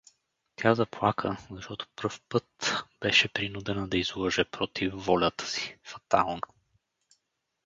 Тя 0.55 0.75
заплака, 0.75 1.37
защото 1.51 1.87
пръв 1.95 2.21
път 2.29 2.75
беше 3.01 3.33
принудена 3.33 3.87
да 3.87 3.97
излъже, 3.97 4.45
против 4.45 4.93
волята 4.95 5.45
си, 5.45 5.77
фатално. 5.83 6.41